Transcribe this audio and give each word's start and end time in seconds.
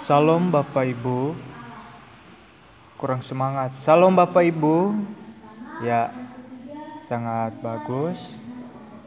Salam 0.00 0.48
Bapak 0.48 0.88
Ibu. 0.96 1.36
Kurang 2.96 3.20
semangat. 3.20 3.76
Salam 3.76 4.16
Bapak 4.16 4.48
Ibu. 4.48 4.96
Ya, 5.84 6.08
sangat 7.04 7.60
bagus. 7.60 8.16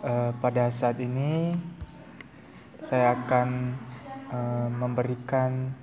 Eh, 0.06 0.30
pada 0.38 0.70
saat 0.70 1.02
ini 1.02 1.58
saya 2.86 3.18
akan 3.18 3.74
eh, 4.38 4.68
memberikan 4.70 5.74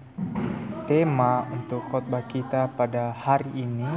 tema 0.86 1.42
untuk 1.58 1.82
khotbah 1.90 2.22
kita 2.30 2.70
pada 2.78 3.10
hari 3.10 3.50
ini. 3.66 3.94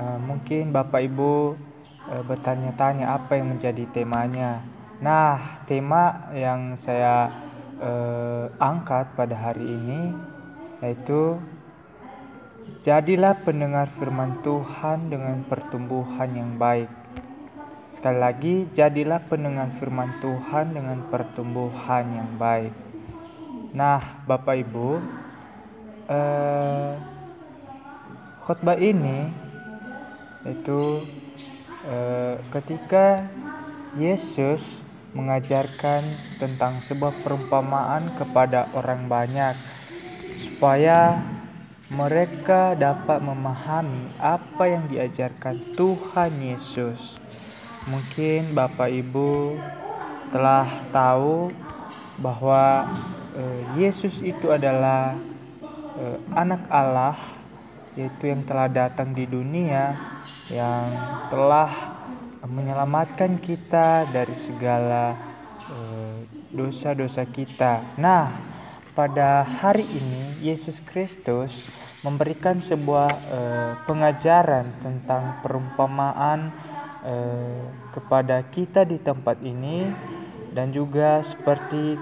Eh, 0.00 0.18
mungkin 0.24 0.72
Bapak 0.72 1.12
Ibu 1.12 1.60
eh, 2.08 2.24
bertanya-tanya 2.24 3.20
apa 3.20 3.36
yang 3.36 3.52
menjadi 3.52 3.84
temanya. 3.92 4.64
Nah, 4.96 5.60
tema 5.68 6.32
yang 6.32 6.72
saya 6.80 7.45
eh, 7.80 8.46
angkat 8.56 9.12
pada 9.16 9.36
hari 9.36 9.64
ini 9.64 10.00
yaitu 10.84 11.40
jadilah 12.84 13.36
pendengar 13.42 13.88
firman 13.96 14.40
Tuhan 14.44 15.08
dengan 15.08 15.42
pertumbuhan 15.48 16.30
yang 16.36 16.60
baik. 16.60 16.90
Sekali 17.96 18.18
lagi, 18.20 18.54
jadilah 18.76 19.24
pendengar 19.24 19.72
firman 19.80 20.20
Tuhan 20.20 20.76
dengan 20.76 21.00
pertumbuhan 21.08 22.04
yang 22.12 22.30
baik. 22.36 22.74
Nah, 23.72 24.20
Bapak 24.28 24.60
Ibu, 24.60 25.00
eh, 26.12 26.92
khotbah 28.44 28.78
ini 28.78 29.32
itu 30.46 31.02
eh, 31.88 32.36
ketika 32.52 33.26
Yesus 33.96 34.85
mengajarkan 35.16 36.04
tentang 36.36 36.76
sebuah 36.84 37.24
perumpamaan 37.24 38.12
kepada 38.20 38.68
orang 38.76 39.08
banyak 39.08 39.56
supaya 40.36 41.24
mereka 41.88 42.76
dapat 42.76 43.24
memahami 43.24 44.12
apa 44.20 44.64
yang 44.68 44.84
diajarkan 44.92 45.72
Tuhan 45.72 46.36
Yesus. 46.44 47.16
Mungkin 47.88 48.52
Bapak 48.52 48.92
Ibu 48.92 49.56
telah 50.34 50.68
tahu 50.92 51.48
bahwa 52.20 52.84
eh, 53.32 53.62
Yesus 53.80 54.20
itu 54.20 54.52
adalah 54.52 55.16
eh, 55.96 56.18
anak 56.34 56.66
Allah 56.68 57.16
yaitu 57.96 58.28
yang 58.28 58.44
telah 58.44 58.68
datang 58.68 59.16
di 59.16 59.24
dunia 59.24 59.96
yang 60.52 60.92
telah 61.32 61.95
menyelamatkan 62.48 63.38
kita 63.42 64.08
dari 64.10 64.34
segala 64.34 65.14
eh, 65.68 66.18
dosa-dosa 66.54 67.26
kita. 67.28 67.98
Nah, 68.00 68.56
pada 68.96 69.44
hari 69.44 69.84
ini 69.84 70.40
Yesus 70.40 70.80
Kristus 70.80 71.68
memberikan 72.00 72.56
sebuah 72.56 73.10
uh, 73.28 73.72
pengajaran 73.84 74.72
tentang 74.80 75.44
perumpamaan 75.44 76.48
uh, 77.04 77.64
kepada 77.92 78.40
kita 78.48 78.88
di 78.88 78.96
tempat 78.96 79.36
ini 79.44 79.84
dan 80.56 80.72
juga 80.72 81.20
seperti 81.20 82.00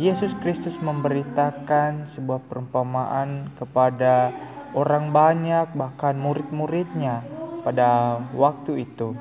Yesus 0.00 0.32
Kristus 0.40 0.80
memberitakan 0.80 2.08
sebuah 2.08 2.40
perumpamaan 2.48 3.52
kepada 3.60 4.32
orang 4.72 5.12
banyak 5.12 5.76
bahkan 5.76 6.16
murid-muridnya 6.16 7.20
pada 7.60 8.16
waktu 8.32 8.88
itu. 8.88 9.12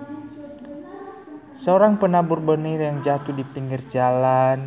Seorang 1.62 2.02
penabur 2.02 2.42
benih 2.42 2.90
yang 2.90 3.06
jatuh 3.06 3.38
di 3.38 3.45
pinggir 3.45 3.86
jalan, 3.86 4.66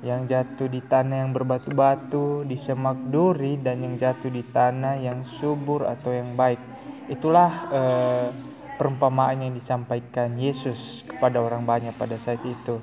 yang 0.00 0.24
jatuh 0.24 0.72
di 0.72 0.80
tanah 0.80 1.28
yang 1.28 1.36
berbatu-batu, 1.36 2.48
di 2.48 2.56
semak 2.56 2.96
duri, 3.12 3.60
dan 3.60 3.84
yang 3.84 4.00
jatuh 4.00 4.32
di 4.32 4.40
tanah 4.48 5.04
yang 5.04 5.20
subur 5.20 5.84
atau 5.84 6.08
yang 6.16 6.32
baik. 6.40 6.56
Itulah 7.12 7.50
eh, 7.68 8.26
perumpamaan 8.80 9.44
yang 9.44 9.52
disampaikan 9.52 10.32
Yesus 10.40 11.04
kepada 11.04 11.44
orang 11.44 11.68
banyak 11.68 11.92
pada 12.00 12.16
saat 12.16 12.40
itu. 12.48 12.80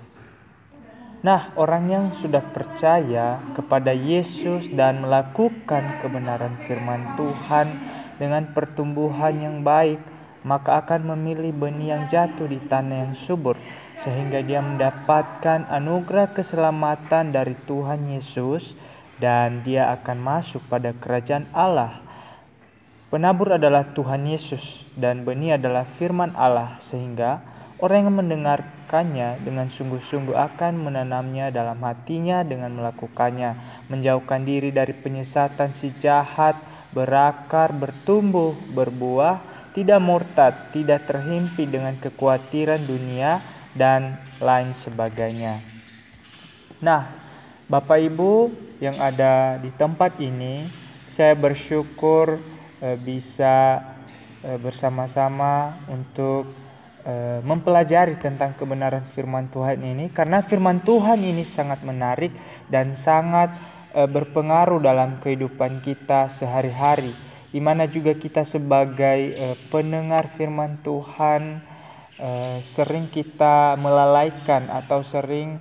Nah, 1.25 1.49
orang 1.57 1.89
yang 1.89 2.05
sudah 2.13 2.45
percaya 2.53 3.41
kepada 3.57 3.89
Yesus 3.89 4.69
dan 4.69 5.01
melakukan 5.01 5.97
kebenaran 6.05 6.61
firman 6.69 7.17
Tuhan 7.17 7.73
dengan 8.21 8.53
pertumbuhan 8.53 9.33
yang 9.33 9.57
baik, 9.65 9.97
maka 10.47 10.79
akan 10.79 11.11
memilih 11.11 11.51
benih 11.51 11.91
yang 11.91 12.07
jatuh 12.07 12.47
di 12.47 12.63
tanah 12.71 13.11
yang 13.11 13.13
subur, 13.13 13.59
sehingga 13.99 14.39
dia 14.39 14.63
mendapatkan 14.63 15.67
anugerah 15.67 16.31
keselamatan 16.31 17.35
dari 17.35 17.59
Tuhan 17.67 18.07
Yesus, 18.07 18.71
dan 19.19 19.67
dia 19.67 19.91
akan 19.91 20.17
masuk 20.23 20.63
pada 20.71 20.95
kerajaan 20.95 21.51
Allah. 21.51 21.99
Penabur 23.11 23.59
adalah 23.59 23.91
Tuhan 23.91 24.23
Yesus, 24.23 24.87
dan 24.95 25.27
benih 25.27 25.59
adalah 25.59 25.83
firman 25.83 26.31
Allah, 26.35 26.79
sehingga 26.79 27.43
orang 27.83 28.07
yang 28.07 28.15
mendengarkannya 28.19 29.43
dengan 29.43 29.67
sungguh-sungguh 29.67 30.35
akan 30.35 30.75
menanamnya 30.75 31.51
dalam 31.51 31.79
hatinya 31.83 32.43
dengan 32.43 32.75
melakukannya, 32.75 33.83
menjauhkan 33.91 34.43
diri 34.47 34.71
dari 34.75 34.91
penyesatan 34.91 35.71
si 35.71 35.91
jahat, 35.99 36.59
berakar, 36.91 37.71
bertumbuh, 37.71 38.55
berbuah, 38.75 39.56
tidak 39.77 40.01
murtad, 40.01 40.73
tidak 40.73 41.05
terhimpi 41.05 41.69
dengan 41.69 41.93
kekhawatiran 42.01 42.81
dunia, 42.81 43.45
dan 43.77 44.17
lain 44.41 44.73
sebagainya. 44.73 45.61
Nah, 46.81 47.13
Bapak 47.69 48.01
Ibu 48.01 48.49
yang 48.81 48.97
ada 48.97 49.61
di 49.61 49.69
tempat 49.77 50.17
ini, 50.17 50.65
saya 51.05 51.37
bersyukur 51.37 52.41
eh, 52.81 52.97
bisa 52.97 53.85
eh, 54.41 54.57
bersama-sama 54.57 55.77
untuk 55.93 56.49
eh, 57.05 57.37
mempelajari 57.45 58.17
tentang 58.17 58.57
kebenaran 58.57 59.05
firman 59.13 59.45
Tuhan 59.53 59.77
ini, 59.77 60.09
karena 60.09 60.41
firman 60.41 60.81
Tuhan 60.81 61.21
ini 61.21 61.45
sangat 61.45 61.85
menarik 61.85 62.33
dan 62.65 62.97
sangat 62.97 63.77
berpengaruh 63.97 64.77
dalam 64.77 65.17
kehidupan 65.25 65.81
kita 65.81 66.29
sehari-hari 66.29 67.26
di 67.57 67.65
mana 67.65 67.89
juga 67.89 68.13
kita 68.13 68.45
sebagai 68.45 69.33
uh, 69.33 69.57
pendengar 69.73 70.37
firman 70.37 70.77
Tuhan 70.85 71.65
uh, 72.21 72.61
sering 72.61 73.09
kita 73.09 73.73
melalaikan 73.81 74.69
atau 74.69 75.01
sering 75.01 75.57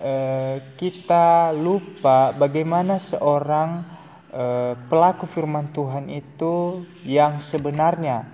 uh, 0.00 0.56
kita 0.80 1.52
lupa 1.52 2.32
bagaimana 2.32 2.96
seorang 2.96 3.92
pelaku 4.90 5.30
firman 5.30 5.70
Tuhan 5.70 6.10
itu 6.10 6.82
yang 7.06 7.38
sebenarnya. 7.38 8.26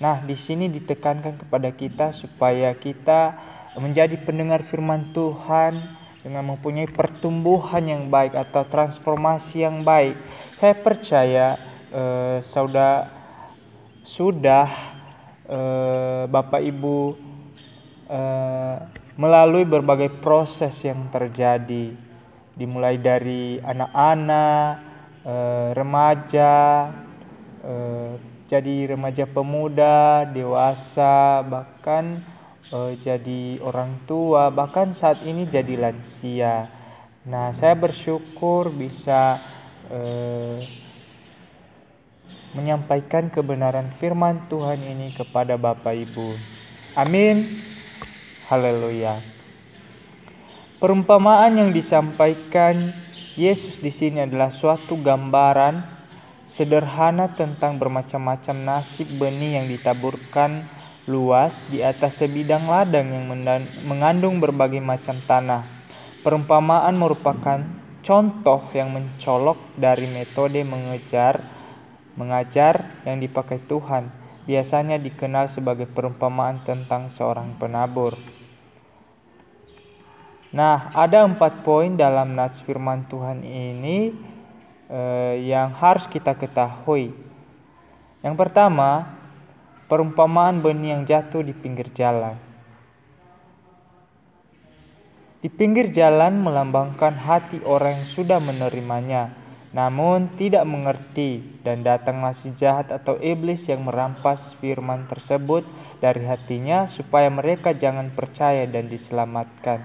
Nah, 0.00 0.24
di 0.24 0.40
sini 0.40 0.72
ditekankan 0.72 1.36
kepada 1.44 1.68
kita 1.68 2.16
supaya 2.16 2.72
kita 2.72 3.36
menjadi 3.76 4.16
pendengar 4.24 4.64
firman 4.64 5.12
Tuhan 5.12 6.00
dengan 6.24 6.48
mempunyai 6.48 6.88
pertumbuhan 6.88 7.84
yang 7.84 8.08
baik 8.08 8.32
atau 8.32 8.64
transformasi 8.64 9.68
yang 9.68 9.84
baik. 9.84 10.16
Saya 10.56 10.80
percaya 10.80 11.73
eh, 11.94 12.38
saudara 12.42 13.06
sudah 14.02 14.68
eh, 15.46 16.24
Bapak 16.26 16.60
Ibu 16.60 16.98
eh, 18.10 18.76
melalui 19.14 19.62
berbagai 19.62 20.10
proses 20.18 20.74
yang 20.82 21.06
terjadi 21.14 21.94
dimulai 22.54 22.98
dari 22.98 23.62
anak-anak, 23.62 24.70
eh, 25.22 25.68
remaja, 25.74 26.54
eh, 27.62 28.12
jadi 28.50 28.94
remaja 28.94 29.24
pemuda, 29.24 30.28
dewasa, 30.28 31.42
bahkan 31.46 32.22
eh, 32.74 32.92
jadi 32.98 33.62
orang 33.62 34.02
tua, 34.06 34.50
bahkan 34.50 34.90
saat 34.92 35.22
ini 35.22 35.46
jadi 35.46 35.78
lansia. 35.78 36.68
Nah, 37.24 37.56
saya 37.56 37.72
bersyukur 37.72 38.68
bisa 38.68 39.40
eh, 39.88 40.83
menyampaikan 42.54 43.28
kebenaran 43.28 43.92
firman 43.98 44.46
Tuhan 44.46 44.80
ini 44.80 45.12
kepada 45.12 45.58
Bapak 45.58 45.92
Ibu. 45.92 46.38
Amin. 46.94 47.60
Haleluya. 48.46 49.18
Perumpamaan 50.78 51.58
yang 51.58 51.70
disampaikan 51.74 52.94
Yesus 53.34 53.82
di 53.82 53.90
sini 53.90 54.22
adalah 54.22 54.54
suatu 54.54 54.94
gambaran 54.94 55.82
sederhana 56.46 57.34
tentang 57.34 57.80
bermacam-macam 57.82 58.56
nasib 58.62 59.10
benih 59.18 59.58
yang 59.58 59.66
ditaburkan 59.66 60.62
luas 61.04 61.64
di 61.68 61.84
atas 61.84 62.22
sebidang 62.22 62.64
ladang 62.68 63.10
yang 63.10 63.24
mengandung 63.84 64.38
berbagai 64.40 64.80
macam 64.80 65.18
tanah. 65.24 65.66
Perumpamaan 66.24 66.96
merupakan 66.96 67.60
contoh 68.04 68.60
yang 68.72 68.92
mencolok 68.92 69.56
dari 69.76 70.08
metode 70.08 70.60
mengejar 70.64 71.53
mengajar 72.14 73.02
yang 73.06 73.18
dipakai 73.18 73.62
Tuhan 73.66 74.10
biasanya 74.44 75.00
dikenal 75.00 75.48
sebagai 75.48 75.88
perumpamaan 75.88 76.62
tentang 76.68 77.08
seorang 77.08 77.56
penabur. 77.56 78.16
Nah, 80.54 80.94
ada 80.94 81.26
empat 81.26 81.66
poin 81.66 81.98
dalam 81.98 82.38
nats 82.38 82.62
firman 82.62 83.10
Tuhan 83.10 83.42
ini 83.42 84.14
uh, 84.86 85.34
yang 85.34 85.74
harus 85.74 86.06
kita 86.06 86.38
ketahui. 86.38 87.10
Yang 88.22 88.36
pertama, 88.38 89.18
perumpamaan 89.90 90.62
benih 90.62 90.94
yang 90.94 91.02
jatuh 91.02 91.42
di 91.42 91.50
pinggir 91.50 91.90
jalan. 91.90 92.38
Di 95.42 95.52
pinggir 95.52 95.92
jalan 95.92 96.40
melambangkan 96.40 97.20
hati 97.20 97.60
orang 97.68 98.00
yang 98.00 98.08
sudah 98.08 98.40
menerimanya, 98.40 99.43
namun 99.74 100.38
tidak 100.38 100.62
mengerti, 100.62 101.42
dan 101.66 101.82
datanglah 101.82 102.30
si 102.30 102.54
jahat 102.54 102.94
atau 102.94 103.18
iblis 103.18 103.66
yang 103.66 103.82
merampas 103.82 104.54
firman 104.62 105.10
tersebut 105.10 105.66
dari 105.98 106.22
hatinya, 106.24 106.86
supaya 106.86 107.26
mereka 107.26 107.74
jangan 107.74 108.14
percaya 108.14 108.70
dan 108.70 108.86
diselamatkan. 108.86 109.82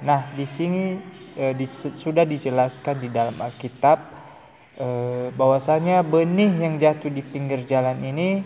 Nah, 0.00 0.32
di 0.32 0.48
sini 0.48 0.96
e, 1.36 1.52
di, 1.52 1.68
sudah 1.68 2.24
dijelaskan 2.24 2.96
di 3.04 3.12
dalam 3.12 3.36
Alkitab 3.36 3.98
e, 4.80 4.86
bahwasanya 5.36 6.00
benih 6.00 6.64
yang 6.64 6.80
jatuh 6.80 7.12
di 7.12 7.20
pinggir 7.20 7.68
jalan 7.68 8.00
ini 8.00 8.40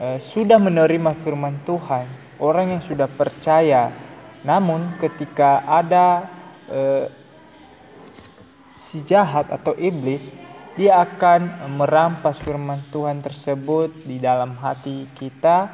e, 0.00 0.16
sudah 0.16 0.56
menerima 0.56 1.12
firman 1.20 1.60
Tuhan, 1.68 2.08
orang 2.40 2.72
yang 2.72 2.82
sudah 2.82 3.06
percaya 3.06 4.10
namun 4.40 4.96
ketika 4.96 5.60
ada 5.68 6.24
eh, 6.70 7.04
si 8.80 9.04
jahat 9.04 9.52
atau 9.52 9.76
iblis, 9.76 10.32
dia 10.72 11.04
akan 11.04 11.68
merampas 11.76 12.40
firman 12.40 12.80
Tuhan 12.88 13.20
tersebut 13.20 13.92
di 14.08 14.16
dalam 14.16 14.56
hati 14.56 15.04
kita 15.20 15.68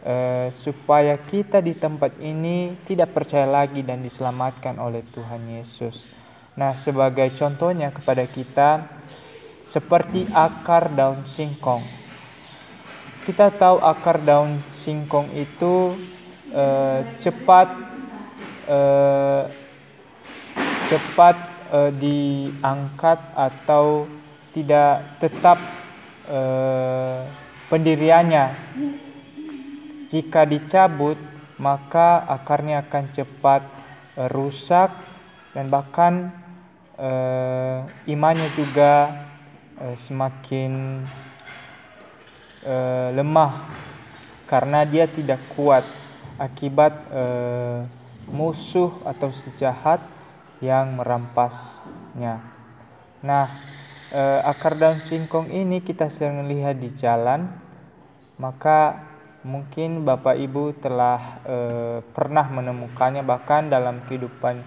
eh, 0.00 0.48
supaya 0.56 1.20
kita 1.20 1.60
di 1.60 1.76
tempat 1.76 2.16
ini 2.16 2.80
tidak 2.88 3.12
percaya 3.12 3.44
lagi 3.44 3.84
dan 3.84 4.00
diselamatkan 4.00 4.80
oleh 4.80 5.04
Tuhan 5.12 5.60
Yesus. 5.60 6.08
Nah, 6.56 6.72
sebagai 6.72 7.36
contohnya 7.36 7.92
kepada 7.92 8.24
kita 8.24 8.88
seperti 9.68 10.24
akar 10.32 10.96
daun 10.96 11.28
singkong. 11.28 11.84
Kita 13.28 13.52
tahu 13.52 13.84
akar 13.84 14.24
daun 14.24 14.64
singkong 14.72 15.28
itu 15.36 16.00
eh, 16.56 17.04
cepat 17.20 17.68
eh, 18.64 19.44
cepat 20.86 21.55
eh, 21.76 21.90
diangkat 21.92 23.20
atau 23.36 24.08
tidak 24.56 25.20
tetap 25.20 25.60
eh, 26.24 27.28
pendiriannya. 27.68 28.46
Jika 30.08 30.48
dicabut, 30.48 31.18
maka 31.60 32.24
akarnya 32.24 32.88
akan 32.88 33.04
cepat 33.12 33.62
eh, 34.16 34.28
rusak 34.32 34.88
dan 35.52 35.68
bahkan 35.68 36.32
eh, 36.96 37.84
imannya 38.08 38.48
juga 38.56 39.12
eh, 39.80 39.96
semakin 39.96 41.04
eh, 42.64 43.08
lemah 43.12 43.68
karena 44.46 44.86
dia 44.86 45.10
tidak 45.10 45.42
kuat 45.52 45.84
akibat 46.38 46.92
eh, 47.10 47.80
musuh 48.30 48.90
atau 49.06 49.30
sejahat 49.30 50.02
yang 50.64 50.96
merampasnya. 50.96 52.40
Nah, 53.20 53.46
eh, 54.12 54.40
akar 54.44 54.78
daun 54.78 55.02
singkong 55.02 55.52
ini 55.52 55.82
kita 55.84 56.08
sering 56.08 56.46
lihat 56.48 56.80
di 56.80 56.94
jalan, 56.96 57.48
maka 58.40 59.04
mungkin 59.46 60.02
Bapak 60.02 60.36
Ibu 60.36 60.82
telah 60.82 61.20
eh, 61.46 61.98
pernah 62.02 62.46
menemukannya 62.50 63.22
bahkan 63.22 63.70
dalam 63.70 64.02
kehidupan 64.08 64.62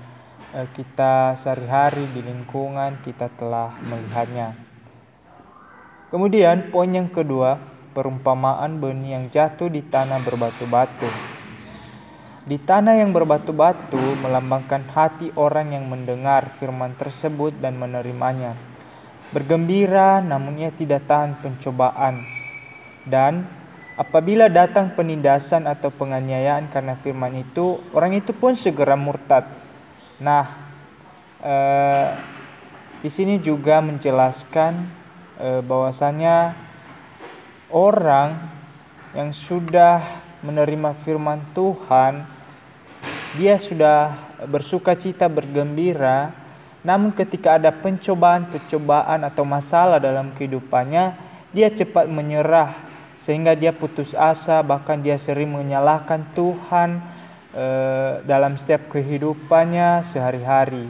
eh, 0.55 0.67
kita 0.75 1.35
sehari-hari 1.35 2.07
di 2.11 2.21
lingkungan 2.23 3.01
kita 3.03 3.27
telah 3.35 3.75
melihatnya. 3.83 4.55
Kemudian 6.09 6.73
poin 6.73 6.89
yang 6.89 7.13
kedua, 7.13 7.61
perumpamaan 7.93 8.81
benih 8.81 9.13
yang 9.13 9.25
jatuh 9.29 9.69
di 9.69 9.85
tanah 9.85 10.17
berbatu-batu. 10.25 11.28
Di 12.47 12.55
tanah 12.55 12.95
yang 12.95 13.11
berbatu-batu 13.11 13.99
melambangkan 14.23 14.87
hati 14.87 15.35
orang 15.35 15.75
yang 15.75 15.91
mendengar 15.91 16.55
firman 16.55 16.95
tersebut 16.95 17.59
dan 17.59 17.75
menerimanya. 17.75 18.55
Bergembira 19.35 20.23
namun 20.23 20.55
ia 20.63 20.71
tidak 20.71 21.03
tahan 21.03 21.43
pencobaan. 21.43 22.23
Dan 23.03 23.43
apabila 23.99 24.47
datang 24.47 24.95
penindasan 24.95 25.67
atau 25.67 25.91
penganiayaan 25.91 26.71
karena 26.71 26.95
firman 27.03 27.43
itu, 27.43 27.83
orang 27.91 28.15
itu 28.15 28.31
pun 28.31 28.55
segera 28.55 28.95
murtad. 28.95 29.43
Nah, 30.23 30.45
eh, 31.43 32.07
di 33.03 33.09
sini 33.11 33.35
juga 33.43 33.83
menjelaskan 33.83 34.73
eh, 35.39 35.61
bahwasanya 35.63 36.55
orang 37.71 38.35
yang 39.13 39.33
sudah 39.33 40.28
menerima 40.41 40.95
firman 41.03 41.43
Tuhan 41.51 42.39
dia 43.37 43.61
sudah 43.61 44.17
bersuka 44.49 44.97
cita 44.97 45.29
bergembira, 45.29 46.33
namun 46.81 47.13
ketika 47.13 47.61
ada 47.61 47.69
pencobaan-pencobaan 47.69 49.21
atau 49.21 49.45
masalah 49.45 50.01
dalam 50.01 50.33
kehidupannya, 50.33 51.13
dia 51.53 51.69
cepat 51.69 52.09
menyerah 52.09 52.73
sehingga 53.21 53.53
dia 53.53 53.75
putus 53.75 54.17
asa, 54.17 54.63
bahkan 54.65 54.97
dia 55.03 55.19
sering 55.21 55.53
menyalahkan 55.53 56.25
Tuhan 56.33 57.03
eh, 57.53 58.23
dalam 58.25 58.57
setiap 58.57 58.89
kehidupannya 58.89 60.07
sehari-hari. 60.07 60.89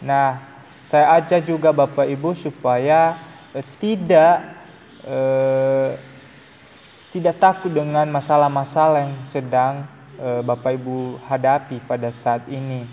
Nah, 0.00 0.40
saya 0.88 1.20
ajak 1.20 1.44
juga 1.44 1.76
Bapak 1.76 2.08
Ibu 2.08 2.32
supaya 2.38 3.20
eh, 3.52 3.66
tidak 3.82 4.48
eh, 5.04 5.90
tidak 7.10 7.42
takut 7.42 7.74
dengan 7.74 8.06
masalah-masalah 8.10 9.06
yang 9.06 9.22
sedang 9.26 9.86
Eh, 10.20 10.44
Bapak 10.44 10.76
Ibu 10.76 11.16
hadapi 11.32 11.80
pada 11.88 12.12
saat 12.12 12.44
ini. 12.52 12.84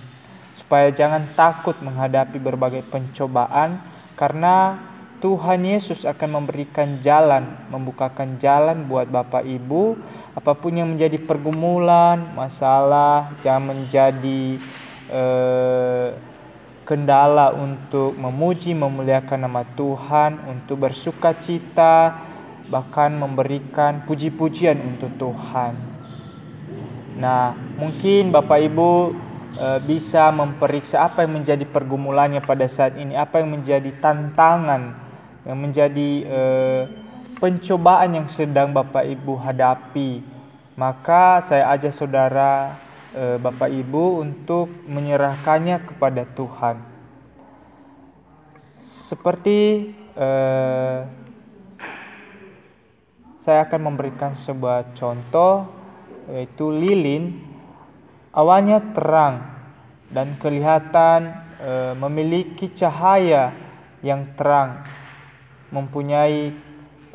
Supaya 0.55 0.87
jangan 0.95 1.35
takut 1.35 1.75
menghadapi 1.83 2.39
berbagai 2.39 2.87
pencobaan 2.87 3.83
karena 4.15 4.79
Tuhan 5.19 5.67
Yesus 5.67 6.07
akan 6.07 6.39
memberikan 6.39 7.03
jalan, 7.03 7.67
membukakan 7.67 8.39
jalan 8.39 8.87
buat 8.87 9.11
Bapak 9.11 9.43
Ibu. 9.43 9.99
Apa 10.39 10.55
pun 10.55 10.79
yang 10.79 10.95
menjadi 10.95 11.19
pergumulan, 11.19 12.31
masalah, 12.31 13.35
jangan 13.43 13.75
menjadi 13.75 14.63
eh, 15.11 16.07
kendala 16.87 17.51
untuk 17.59 18.15
memuji, 18.15 18.71
memuliakan 18.71 19.51
nama 19.51 19.67
Tuhan, 19.75 20.47
untuk 20.47 20.79
bersuka 20.87 21.35
cita, 21.35 22.23
bahkan 22.67 23.15
memberikan 23.15 24.03
puji-pujian 24.03 24.75
untuk 24.95 25.11
Tuhan. 25.15 25.73
Nah, 27.17 27.55
mungkin 27.79 28.29
Bapak 28.29 28.59
Ibu 28.61 28.91
e, 29.57 29.67
bisa 29.87 30.29
memperiksa 30.29 31.07
apa 31.07 31.25
yang 31.25 31.41
menjadi 31.41 31.65
pergumulannya 31.65 32.43
pada 32.45 32.69
saat 32.69 32.99
ini, 32.99 33.17
apa 33.17 33.41
yang 33.41 33.57
menjadi 33.57 33.89
tantangan, 33.97 34.93
yang 35.47 35.57
menjadi 35.57 36.09
e, 36.27 36.41
pencobaan 37.41 38.21
yang 38.21 38.27
sedang 38.29 38.75
Bapak 38.75 39.07
Ibu 39.07 39.33
hadapi. 39.39 40.21
Maka 40.77 41.41
saya 41.41 41.73
ajak 41.73 41.89
saudara 41.95 42.77
e, 43.15 43.41
Bapak 43.41 43.71
Ibu 43.71 44.21
untuk 44.21 44.69
menyerahkannya 44.85 45.89
kepada 45.89 46.21
Tuhan. 46.37 46.77
Seperti 48.85 49.89
e, 50.13 50.29
saya 53.47 53.63
akan 53.63 53.95
memberikan 53.95 54.35
sebuah 54.35 54.91
contoh 54.99 55.71
yaitu 56.27 56.67
lilin. 56.67 57.47
Awalnya 58.35 58.91
terang 58.91 59.39
dan 60.11 60.35
kelihatan 60.35 61.31
e, 61.55 61.95
memiliki 61.95 62.67
cahaya 62.75 63.55
yang 64.03 64.35
terang 64.35 64.83
mempunyai 65.71 66.59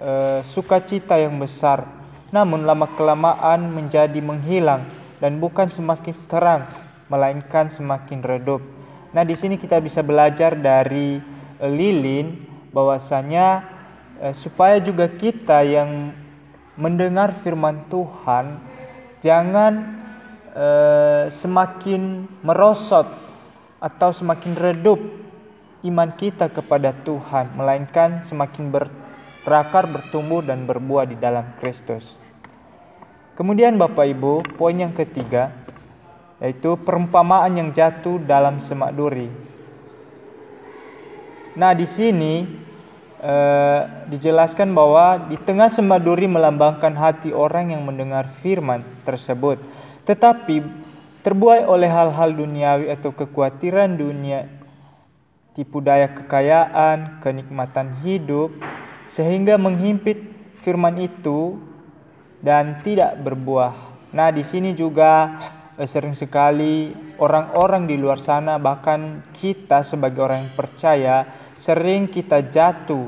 e, 0.00 0.12
sukacita 0.40 1.20
yang 1.20 1.36
besar. 1.36 1.84
Namun 2.32 2.64
lama 2.64 2.88
kelamaan 2.96 3.68
menjadi 3.68 4.16
menghilang 4.24 4.88
dan 5.20 5.36
bukan 5.36 5.68
semakin 5.68 6.16
terang 6.32 6.64
melainkan 7.12 7.68
semakin 7.68 8.24
redup. 8.24 8.64
Nah 9.12 9.20
di 9.20 9.36
sini 9.36 9.60
kita 9.60 9.84
bisa 9.84 10.00
belajar 10.00 10.56
dari 10.56 11.20
e, 11.60 11.66
lilin 11.68 12.40
bahwasanya 12.72 13.68
e, 14.16 14.26
supaya 14.32 14.80
juga 14.80 15.12
kita 15.12 15.60
yang 15.68 16.21
mendengar 16.82 17.30
firman 17.38 17.86
Tuhan 17.86 18.58
jangan 19.22 20.02
eh, 20.50 21.24
semakin 21.30 22.26
merosot 22.42 23.06
atau 23.78 24.10
semakin 24.10 24.58
redup 24.58 24.98
iman 25.82 26.10
kita 26.14 26.50
kepada 26.50 26.94
Tuhan, 27.02 27.54
melainkan 27.58 28.22
semakin 28.22 28.70
berakar, 28.70 29.90
bertumbuh 29.90 30.42
dan 30.42 30.66
berbuah 30.66 31.10
di 31.10 31.18
dalam 31.18 31.54
Kristus. 31.58 32.18
Kemudian 33.34 33.78
Bapak 33.78 34.06
Ibu, 34.06 34.58
poin 34.58 34.74
yang 34.74 34.94
ketiga 34.94 35.50
yaitu 36.42 36.74
perumpamaan 36.82 37.54
yang 37.54 37.70
jatuh 37.70 38.18
dalam 38.18 38.58
semak 38.58 38.90
duri. 38.98 39.30
Nah, 41.54 41.70
di 41.70 41.86
sini 41.86 42.42
eh, 43.22 43.80
dijelaskan 44.10 44.74
bahwa 44.74 45.30
di 45.30 45.38
tengah 45.38 45.70
sembah 45.70 46.02
duri 46.02 46.26
melambangkan 46.26 46.92
hati 46.98 47.30
orang 47.30 47.70
yang 47.70 47.86
mendengar 47.86 48.34
firman 48.42 48.82
tersebut. 49.06 49.62
Tetapi 50.02 50.60
terbuai 51.22 51.64
oleh 51.64 51.86
hal-hal 51.86 52.34
duniawi 52.34 52.90
atau 52.90 53.14
kekhawatiran 53.14 53.94
dunia, 53.94 54.50
tipu 55.54 55.78
daya 55.78 56.10
kekayaan, 56.10 57.22
kenikmatan 57.22 58.02
hidup, 58.02 58.50
sehingga 59.06 59.54
menghimpit 59.54 60.18
firman 60.66 60.98
itu 60.98 61.62
dan 62.42 62.82
tidak 62.82 63.22
berbuah. 63.22 63.94
Nah, 64.10 64.34
di 64.34 64.42
sini 64.42 64.74
juga 64.74 65.30
eh, 65.78 65.86
sering 65.86 66.18
sekali 66.18 66.90
orang-orang 67.22 67.86
di 67.86 67.94
luar 67.94 68.18
sana 68.18 68.58
bahkan 68.58 69.22
kita 69.38 69.86
sebagai 69.86 70.20
orang 70.26 70.50
yang 70.50 70.54
percaya 70.58 71.16
sering 71.62 72.10
kita 72.10 72.42
jatuh 72.50 73.06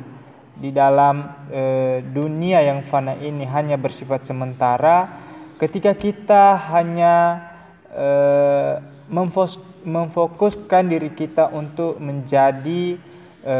di 0.54 0.70
dalam 0.70 1.26
e, 1.50 1.62
dunia 2.06 2.62
yang 2.62 2.86
fana 2.86 3.18
ini 3.18 3.42
hanya 3.50 3.74
bersifat 3.74 4.22
sementara 4.22 5.10
ketika 5.58 5.90
kita 5.98 6.54
hanya 6.70 7.42
e, 7.90 8.08
memfokuskan 9.82 10.86
diri 10.86 11.10
kita 11.18 11.50
untuk 11.50 11.98
menjadi 11.98 12.94
e, 13.42 13.56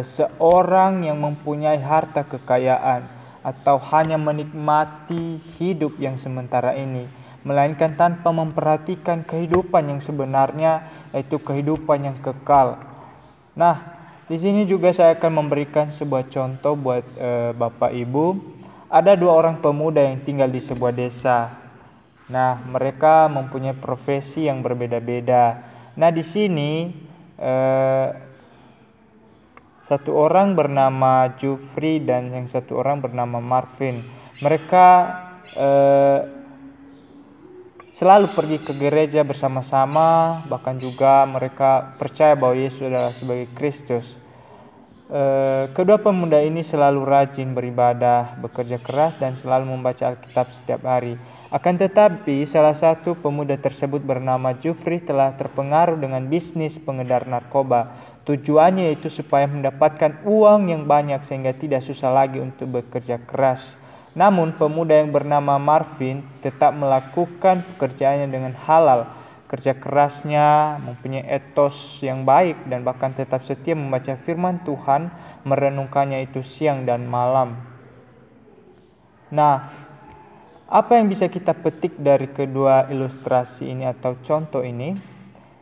seorang 0.00 1.04
yang 1.04 1.20
mempunyai 1.20 1.76
harta 1.84 2.24
kekayaan 2.24 3.04
atau 3.44 3.76
hanya 3.92 4.16
menikmati 4.16 5.44
hidup 5.60 6.00
yang 6.00 6.16
sementara 6.16 6.72
ini 6.72 7.04
melainkan 7.44 8.00
tanpa 8.00 8.32
memperhatikan 8.32 9.28
kehidupan 9.28 9.92
yang 9.92 10.00
sebenarnya 10.00 10.88
yaitu 11.12 11.36
kehidupan 11.36 12.08
yang 12.08 12.16
kekal. 12.18 12.80
Nah, 13.54 13.97
di 14.28 14.36
sini 14.36 14.68
juga 14.68 14.92
saya 14.92 15.16
akan 15.16 15.32
memberikan 15.40 15.88
sebuah 15.88 16.28
contoh 16.28 16.76
buat 16.76 17.04
e, 17.16 17.56
Bapak 17.56 17.96
Ibu. 17.96 18.26
Ada 18.92 19.16
dua 19.16 19.32
orang 19.32 19.64
pemuda 19.64 20.04
yang 20.04 20.20
tinggal 20.20 20.52
di 20.52 20.60
sebuah 20.60 20.92
desa. 20.92 21.56
Nah, 22.28 22.60
mereka 22.60 23.24
mempunyai 23.32 23.72
profesi 23.72 24.44
yang 24.44 24.60
berbeda-beda. 24.60 25.64
Nah, 25.96 26.12
di 26.12 26.20
sini 26.20 26.92
e, 27.40 27.54
satu 29.88 30.12
orang 30.12 30.52
bernama 30.52 31.32
Jufri 31.40 32.04
dan 32.04 32.28
yang 32.28 32.44
satu 32.44 32.84
orang 32.84 33.00
bernama 33.00 33.40
Marvin. 33.40 34.04
Mereka 34.44 34.86
e, 35.56 35.68
selalu 37.98 38.30
pergi 38.30 38.62
ke 38.62 38.72
gereja 38.78 39.26
bersama-sama, 39.26 40.40
bahkan 40.46 40.78
juga 40.78 41.26
mereka 41.26 41.98
percaya 41.98 42.38
bahwa 42.38 42.54
Yesus 42.54 42.86
adalah 42.86 43.10
sebagai 43.10 43.50
Kristus. 43.58 44.14
E, 45.10 45.22
kedua 45.74 45.98
pemuda 45.98 46.38
ini 46.38 46.62
selalu 46.62 47.02
rajin 47.02 47.58
beribadah, 47.58 48.38
bekerja 48.38 48.78
keras, 48.78 49.18
dan 49.18 49.34
selalu 49.34 49.74
membaca 49.74 50.14
Alkitab 50.14 50.54
setiap 50.54 50.86
hari. 50.86 51.18
Akan 51.50 51.74
tetapi, 51.74 52.46
salah 52.46 52.76
satu 52.76 53.18
pemuda 53.18 53.58
tersebut 53.58 53.98
bernama 53.98 54.54
Jufri 54.54 55.02
telah 55.02 55.34
terpengaruh 55.34 55.98
dengan 55.98 56.22
bisnis 56.30 56.78
pengedar 56.78 57.26
narkoba. 57.26 57.98
Tujuannya 58.30 58.94
itu 58.94 59.10
supaya 59.10 59.50
mendapatkan 59.50 60.22
uang 60.22 60.70
yang 60.70 60.86
banyak 60.86 61.26
sehingga 61.26 61.50
tidak 61.50 61.82
susah 61.82 62.14
lagi 62.14 62.38
untuk 62.38 62.78
bekerja 62.78 63.18
keras. 63.26 63.87
Namun 64.18 64.58
pemuda 64.58 64.98
yang 64.98 65.14
bernama 65.14 65.62
Marvin 65.62 66.26
tetap 66.42 66.74
melakukan 66.74 67.62
pekerjaannya 67.62 68.26
dengan 68.26 68.50
halal. 68.66 69.14
Kerja 69.46 69.78
kerasnya 69.78 70.76
mempunyai 70.82 71.22
etos 71.22 72.02
yang 72.02 72.26
baik 72.26 72.66
dan 72.66 72.82
bahkan 72.82 73.14
tetap 73.14 73.46
setia 73.46 73.78
membaca 73.78 74.18
firman 74.26 74.58
Tuhan, 74.66 75.14
merenungkannya 75.46 76.26
itu 76.26 76.42
siang 76.42 76.82
dan 76.82 77.06
malam. 77.06 77.62
Nah, 79.30 79.70
apa 80.66 80.98
yang 80.98 81.06
bisa 81.06 81.30
kita 81.30 81.54
petik 81.54 81.94
dari 81.96 82.26
kedua 82.28 82.90
ilustrasi 82.90 83.70
ini 83.70 83.86
atau 83.86 84.18
contoh 84.20 84.66
ini? 84.66 84.98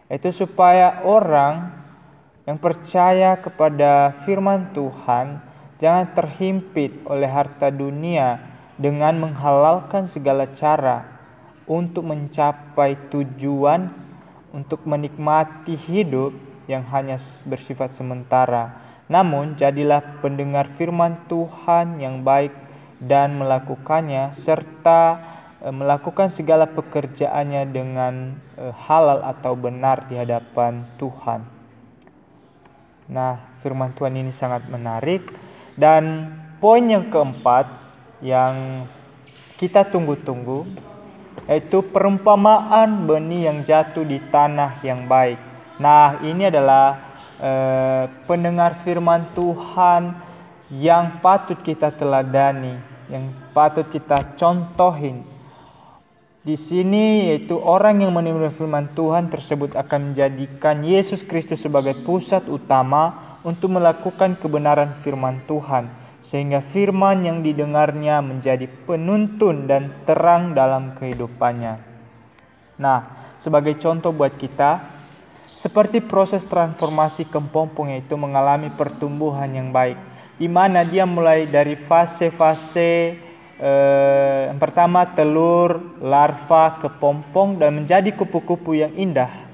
Itu 0.08 0.32
supaya 0.32 1.04
orang 1.04 1.76
yang 2.48 2.56
percaya 2.56 3.36
kepada 3.36 4.16
firman 4.24 4.72
Tuhan 4.72 5.44
Jangan 5.76 6.16
terhimpit 6.16 7.04
oleh 7.04 7.28
harta 7.28 7.68
dunia 7.68 8.40
dengan 8.80 9.20
menghalalkan 9.20 10.08
segala 10.08 10.48
cara 10.52 11.04
untuk 11.68 12.06
mencapai 12.08 12.96
tujuan 13.12 13.92
untuk 14.56 14.88
menikmati 14.88 15.76
hidup 15.76 16.32
yang 16.64 16.86
hanya 16.88 17.20
bersifat 17.44 17.92
sementara. 17.92 18.80
Namun, 19.06 19.54
jadilah 19.54 20.24
pendengar 20.24 20.66
firman 20.74 21.28
Tuhan 21.28 22.00
yang 22.00 22.24
baik 22.24 22.50
dan 22.98 23.36
melakukannya 23.36 24.32
serta 24.34 25.02
e, 25.60 25.68
melakukan 25.70 26.32
segala 26.32 26.66
pekerjaannya 26.66 27.62
dengan 27.70 28.40
e, 28.56 28.72
halal 28.88 29.22
atau 29.22 29.52
benar 29.54 30.08
di 30.10 30.16
hadapan 30.18 30.88
Tuhan. 30.98 31.44
Nah, 33.06 33.60
firman 33.62 33.94
Tuhan 33.94 34.18
ini 34.18 34.34
sangat 34.34 34.66
menarik 34.66 35.22
dan 35.76 36.32
poin 36.58 36.82
yang 36.82 37.12
keempat 37.12 37.68
yang 38.24 38.84
kita 39.60 39.84
tunggu-tunggu 39.88 40.64
yaitu 41.46 41.84
perumpamaan 41.92 43.06
benih 43.06 43.52
yang 43.52 43.62
jatuh 43.62 44.02
di 44.02 44.18
tanah 44.32 44.80
yang 44.82 45.04
baik. 45.06 45.38
Nah, 45.76 46.18
ini 46.24 46.48
adalah 46.48 46.96
eh, 47.38 48.04
pendengar 48.24 48.80
firman 48.82 49.30
Tuhan 49.36 50.16
yang 50.72 51.22
patut 51.22 51.60
kita 51.60 51.94
teladani, 51.94 52.80
yang 53.12 53.30
patut 53.54 53.86
kita 53.92 54.34
contohin. 54.34 55.22
Di 56.42 56.54
sini 56.54 57.30
yaitu 57.30 57.58
orang 57.58 58.02
yang 58.06 58.14
menerima 58.14 58.54
firman 58.54 58.94
Tuhan 58.94 59.30
tersebut 59.30 59.74
akan 59.74 60.14
menjadikan 60.14 60.82
Yesus 60.82 61.26
Kristus 61.26 61.62
sebagai 61.62 62.06
pusat 62.06 62.46
utama 62.46 63.25
untuk 63.46 63.78
melakukan 63.78 64.34
kebenaran 64.42 64.98
firman 65.06 65.38
Tuhan, 65.46 65.86
sehingga 66.18 66.58
firman 66.58 67.22
yang 67.22 67.38
didengarnya 67.46 68.18
menjadi 68.18 68.66
penuntun 68.66 69.70
dan 69.70 70.02
terang 70.02 70.50
dalam 70.50 70.98
kehidupannya. 70.98 71.78
Nah, 72.82 73.30
sebagai 73.38 73.78
contoh 73.78 74.10
buat 74.10 74.34
kita, 74.34 74.82
seperti 75.54 76.02
proses 76.02 76.42
transformasi 76.42 77.30
kepompong 77.30 77.94
itu 77.94 78.18
mengalami 78.18 78.74
pertumbuhan 78.74 79.48
yang 79.54 79.70
baik, 79.70 79.96
di 80.42 80.50
mana 80.50 80.82
dia 80.82 81.06
mulai 81.06 81.46
dari 81.46 81.78
fase-fase 81.78 83.14
eh, 83.62 84.44
pertama 84.58 85.06
telur, 85.14 85.96
larva, 86.02 86.82
kepompong 86.82 87.62
dan 87.62 87.78
menjadi 87.78 88.10
kupu-kupu 88.10 88.74
yang 88.74 88.90
indah. 88.98 89.46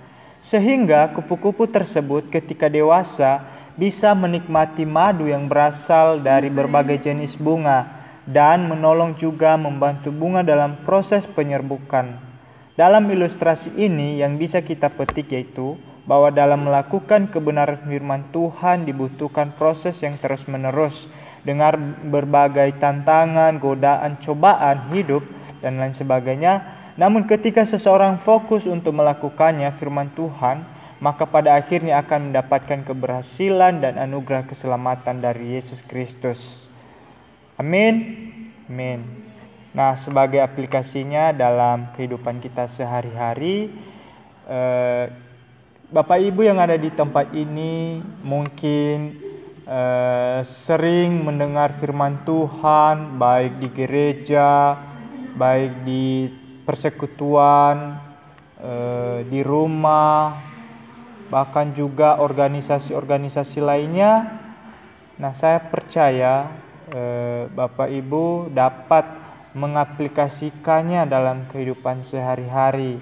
Sehingga 0.43 1.15
kupu-kupu 1.15 1.71
tersebut 1.71 2.27
ketika 2.27 2.67
dewasa 2.67 3.62
bisa 3.77 4.13
menikmati 4.13 4.85
madu 4.85 5.29
yang 5.29 5.49
berasal 5.49 6.21
dari 6.21 6.53
berbagai 6.53 7.01
jenis 7.09 7.41
bunga 7.41 7.89
dan 8.29 8.71
menolong 8.71 9.19
juga 9.19 9.59
membantu 9.59 10.15
bunga 10.15 10.45
dalam 10.45 10.85
proses 10.87 11.27
penyerbukan. 11.27 12.19
Dalam 12.73 13.05
ilustrasi 13.09 13.73
ini 13.77 14.21
yang 14.21 14.41
bisa 14.41 14.65
kita 14.65 14.89
petik 14.89 15.29
yaitu 15.33 15.77
bahwa 16.09 16.33
dalam 16.33 16.67
melakukan 16.67 17.31
kebenaran 17.31 17.79
firman 17.85 18.27
Tuhan 18.35 18.89
dibutuhkan 18.89 19.55
proses 19.55 20.01
yang 20.03 20.19
terus-menerus 20.19 21.07
dengan 21.47 21.95
berbagai 22.11 22.79
tantangan, 22.79 23.59
godaan, 23.59 24.19
cobaan 24.19 24.91
hidup 24.95 25.23
dan 25.63 25.79
lain 25.79 25.95
sebagainya. 25.95 26.65
Namun 26.99 27.25
ketika 27.25 27.63
seseorang 27.63 28.19
fokus 28.21 28.67
untuk 28.67 28.93
melakukannya 28.99 29.71
firman 29.79 30.11
Tuhan, 30.13 30.65
maka 31.03 31.27
pada 31.27 31.59
akhirnya 31.59 31.99
akan 31.99 32.31
mendapatkan 32.31 32.87
keberhasilan 32.87 33.83
dan 33.83 33.99
anugerah 33.99 34.47
keselamatan 34.47 35.19
dari 35.19 35.59
Yesus 35.59 35.83
Kristus. 35.83 36.71
Amin. 37.59 38.31
Amin. 38.71 39.03
Nah, 39.75 39.99
sebagai 39.99 40.39
aplikasinya 40.39 41.35
dalam 41.35 41.91
kehidupan 41.99 42.39
kita 42.39 42.71
sehari-hari, 42.71 43.75
eh, 44.47 45.11
Bapak 45.91 46.23
Ibu 46.23 46.47
yang 46.47 46.63
ada 46.63 46.79
di 46.79 46.89
tempat 46.95 47.35
ini 47.35 47.99
mungkin 48.23 49.19
eh, 49.67 50.41
sering 50.47 51.27
mendengar 51.27 51.83
firman 51.83 52.23
Tuhan, 52.23 53.19
baik 53.19 53.59
di 53.59 53.69
gereja, 53.75 54.79
baik 55.35 55.83
di 55.83 56.31
persekutuan, 56.63 57.99
eh, 58.59 59.19
di 59.27 59.41
rumah, 59.43 60.52
bahkan 61.33 61.73
juga 61.73 62.21
organisasi-organisasi 62.21 63.65
lainnya. 63.65 64.37
Nah, 65.17 65.33
saya 65.33 65.65
percaya 65.65 66.53
eh, 66.93 67.49
Bapak 67.49 67.89
Ibu 67.89 68.53
dapat 68.53 69.09
mengaplikasikannya 69.57 71.09
dalam 71.09 71.49
kehidupan 71.49 72.05
sehari-hari. 72.05 73.01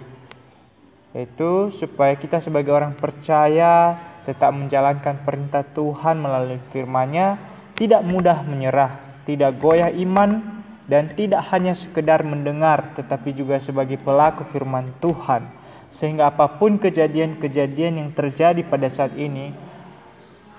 Itu 1.11 1.75
supaya 1.75 2.15
kita 2.15 2.39
sebagai 2.39 2.71
orang 2.71 2.95
percaya 2.95 3.99
tetap 4.23 4.55
menjalankan 4.55 5.27
perintah 5.27 5.67
Tuhan 5.67 6.23
melalui 6.23 6.63
firman-Nya, 6.71 7.35
tidak 7.75 8.07
mudah 8.07 8.47
menyerah, 8.47 9.27
tidak 9.27 9.59
goyah 9.59 9.91
iman, 9.91 10.63
dan 10.87 11.15
tidak 11.15 11.47
hanya 11.55 11.71
sekedar 11.71 12.27
mendengar 12.27 12.95
tetapi 12.99 13.31
juga 13.31 13.63
sebagai 13.63 13.95
pelaku 14.03 14.43
firman 14.51 14.91
Tuhan 14.99 15.47
sehingga 15.90 16.30
apa 16.30 16.47
pun 16.59 16.78
kejadian-kejadian 16.78 17.99
yang 17.99 18.11
terjadi 18.14 18.62
pada 18.62 18.87
saat 18.87 19.14
ini 19.18 19.50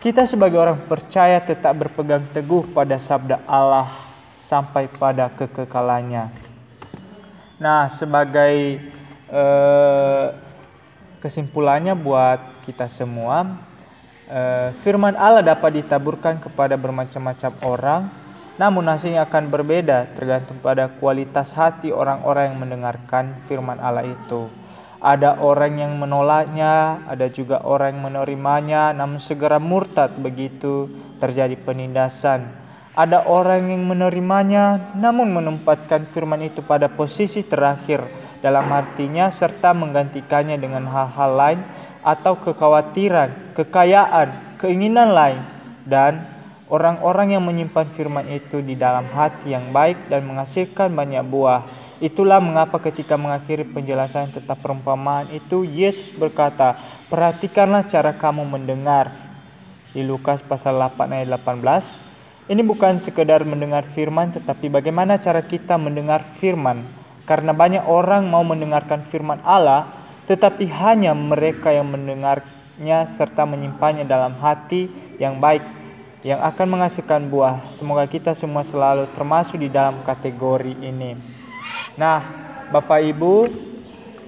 kita 0.01 0.25
sebagai 0.25 0.57
orang 0.57 0.81
percaya 0.89 1.37
tetap 1.37 1.77
berpegang 1.77 2.25
teguh 2.33 2.65
pada 2.73 2.97
sabda 2.97 3.37
Allah 3.45 3.93
sampai 4.41 4.89
pada 4.89 5.29
kekekalannya. 5.29 6.33
Nah, 7.61 7.85
sebagai 7.85 8.81
eh, 9.29 10.27
kesimpulannya 11.21 11.93
buat 11.93 12.65
kita 12.65 12.89
semua, 12.89 13.61
eh, 14.25 14.73
firman 14.81 15.13
Allah 15.13 15.45
dapat 15.45 15.85
ditaburkan 15.85 16.41
kepada 16.41 16.73
bermacam-macam 16.81 17.51
orang 17.61 18.01
namun 18.59 18.85
hasilnya 18.89 19.25
akan 19.25 19.49
berbeda 19.49 20.17
tergantung 20.17 20.59
pada 20.61 20.85
kualitas 21.01 21.49
hati 21.55 21.89
orang-orang 21.89 22.51
yang 22.53 22.59
mendengarkan 22.61 23.37
firman 23.49 23.81
Allah 23.81 24.05
itu. 24.05 24.60
Ada 25.01 25.41
orang 25.41 25.81
yang 25.81 25.93
menolaknya, 25.97 27.01
ada 27.09 27.25
juga 27.33 27.65
orang 27.65 27.97
yang 27.97 28.13
menerimanya, 28.13 28.93
namun 28.93 29.17
segera 29.17 29.57
murtad 29.57 30.13
begitu 30.21 30.93
terjadi 31.17 31.57
penindasan. 31.57 32.53
Ada 32.93 33.25
orang 33.25 33.73
yang 33.73 33.81
menerimanya, 33.81 34.93
namun 34.93 35.33
menempatkan 35.33 36.05
firman 36.13 36.45
itu 36.45 36.61
pada 36.61 36.85
posisi 36.85 37.41
terakhir 37.41 38.05
dalam 38.45 38.69
artinya 38.69 39.33
serta 39.33 39.73
menggantikannya 39.73 40.61
dengan 40.61 40.85
hal-hal 40.85 41.31
lain 41.33 41.59
atau 42.05 42.37
kekhawatiran, 42.37 43.57
kekayaan, 43.57 44.61
keinginan 44.61 45.17
lain, 45.17 45.41
dan 45.81 46.41
Orang-orang 46.71 47.35
yang 47.35 47.43
menyimpan 47.43 47.91
firman 47.91 48.31
itu 48.31 48.63
di 48.63 48.79
dalam 48.79 49.11
hati 49.11 49.51
yang 49.51 49.75
baik 49.75 50.07
dan 50.07 50.23
menghasilkan 50.23 50.95
banyak 50.95 51.19
buah. 51.27 51.67
Itulah 52.01 52.41
mengapa 52.41 52.81
ketika 52.81 53.13
mengakhiri 53.13 53.61
penjelasan 53.61 54.33
tentang 54.33 54.57
perumpamaan 54.57 55.29
itu, 55.29 55.61
Yesus 55.61 56.09
berkata, 56.17 56.73
Perhatikanlah 57.13 57.85
cara 57.85 58.17
kamu 58.17 58.41
mendengar. 58.41 59.13
Di 59.93 60.01
Lukas 60.01 60.41
pasal 60.41 60.81
8 60.81 60.97
ayat 61.13 61.29
18, 61.29 62.01
ini 62.49 62.65
bukan 62.65 62.97
sekedar 62.97 63.45
mendengar 63.45 63.85
firman, 63.93 64.33
tetapi 64.33 64.65
bagaimana 64.73 65.21
cara 65.21 65.45
kita 65.45 65.77
mendengar 65.77 66.25
firman. 66.41 66.89
Karena 67.29 67.53
banyak 67.53 67.85
orang 67.85 68.25
mau 68.25 68.41
mendengarkan 68.41 69.05
firman 69.05 69.37
Allah, 69.45 69.93
tetapi 70.25 70.65
hanya 70.73 71.13
mereka 71.13 71.69
yang 71.69 71.85
mendengarnya 71.85 73.05
serta 73.13 73.45
menyimpannya 73.45 74.09
dalam 74.09 74.41
hati 74.41 74.89
yang 75.21 75.37
baik 75.37 75.61
yang 76.25 76.41
akan 76.41 76.65
menghasilkan 76.65 77.29
buah. 77.29 77.69
Semoga 77.77 78.09
kita 78.09 78.33
semua 78.33 78.65
selalu 78.65 79.05
termasuk 79.13 79.61
di 79.61 79.69
dalam 79.69 80.01
kategori 80.01 80.73
ini. 80.81 81.41
Nah, 81.95 82.19
Bapak 82.71 83.03
Ibu, 83.03 83.35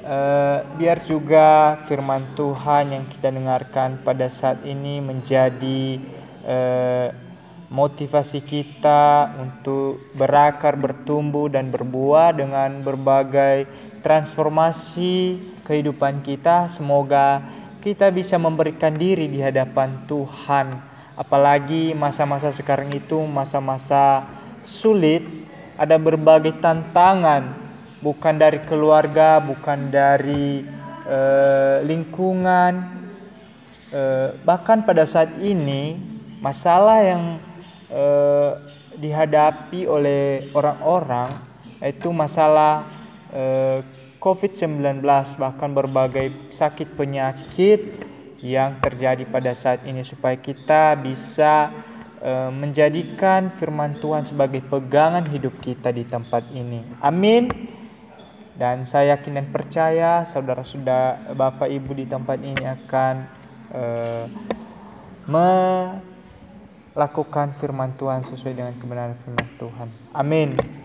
eh, 0.04 0.60
biar 0.78 1.04
juga 1.08 1.80
firman 1.88 2.36
Tuhan 2.36 2.92
yang 2.92 3.06
kita 3.08 3.32
dengarkan 3.32 4.04
pada 4.04 4.28
saat 4.28 4.62
ini 4.68 5.00
menjadi 5.00 5.82
eh, 6.44 7.08
motivasi 7.72 8.44
kita 8.44 9.32
untuk 9.40 10.12
berakar, 10.14 10.76
bertumbuh, 10.76 11.48
dan 11.48 11.72
berbuah 11.72 12.36
dengan 12.36 12.84
berbagai 12.84 13.66
transformasi 14.04 15.40
kehidupan 15.64 16.22
kita. 16.22 16.68
Semoga 16.68 17.40
kita 17.80 18.12
bisa 18.12 18.36
memberikan 18.36 18.94
diri 18.94 19.32
di 19.32 19.40
hadapan 19.40 20.04
Tuhan 20.06 20.94
Apalagi 21.14 21.94
masa-masa 21.94 22.50
sekarang 22.50 22.90
itu 22.90 23.22
masa-masa 23.30 24.25
sulit, 24.66 25.43
ada 25.77 25.98
berbagai 25.98 26.59
tantangan, 26.62 27.53
bukan 28.00 28.36
dari 28.38 28.59
keluarga, 28.66 29.42
bukan 29.42 29.90
dari 29.90 30.66
uh, 31.09 31.81
lingkungan, 31.81 32.74
uh, 33.94 34.38
bahkan 34.46 34.86
pada 34.86 35.05
saat 35.05 35.33
ini 35.42 35.98
masalah 36.44 37.00
yang 37.01 37.24
uh, 37.90 38.59
dihadapi 38.98 39.90
oleh 39.90 40.53
orang-orang 40.53 41.33
itu 41.81 42.14
masalah 42.14 42.86
uh, 43.33 43.79
COVID-19 44.24 45.03
bahkan 45.36 45.70
berbagai 45.75 46.31
sakit 46.55 46.96
penyakit 46.96 48.07
yang 48.40 48.79
terjadi 48.79 49.24
pada 49.27 49.51
saat 49.55 49.83
ini 49.83 50.03
supaya 50.03 50.36
kita 50.40 50.96
bisa 51.00 51.72
menjadikan 52.24 53.51
firman 53.51 54.00
Tuhan 54.00 54.24
sebagai 54.24 54.64
pegangan 54.64 55.27
hidup 55.27 55.59
kita 55.59 55.92
di 55.92 56.07
tempat 56.07 56.48
ini. 56.55 56.79
Amin. 57.03 57.51
Dan 58.53 58.86
saya 58.86 59.18
yakin 59.18 59.36
dan 59.42 59.48
percaya 59.50 60.24
saudara-saudara 60.29 61.33
Bapak 61.33 61.68
Ibu 61.68 61.98
di 61.98 62.05
tempat 62.05 62.38
ini 62.40 62.64
akan 62.64 63.16
uh, 63.74 64.25
melakukan 66.94 67.57
firman 67.57 67.98
Tuhan 67.98 68.24
sesuai 68.29 68.53
dengan 68.53 68.77
kebenaran 68.77 69.18
firman 69.25 69.50
Tuhan. 69.57 69.90
Amin. 70.14 70.82